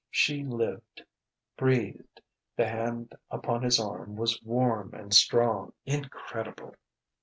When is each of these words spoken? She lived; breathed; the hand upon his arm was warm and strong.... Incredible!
She 0.09 0.43
lived; 0.43 1.03
breathed; 1.55 2.21
the 2.57 2.67
hand 2.67 3.13
upon 3.29 3.61
his 3.61 3.79
arm 3.79 4.15
was 4.15 4.41
warm 4.41 4.95
and 4.95 5.13
strong.... 5.13 5.73
Incredible! 5.85 6.75